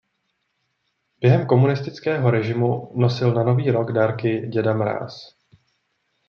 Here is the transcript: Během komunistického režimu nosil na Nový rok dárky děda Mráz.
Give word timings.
Během 1.19 1.47
komunistického 1.47 2.31
režimu 2.31 2.91
nosil 2.95 3.33
na 3.33 3.43
Nový 3.43 3.71
rok 3.71 3.91
dárky 3.91 4.47
děda 4.47 4.73
Mráz. 4.73 5.35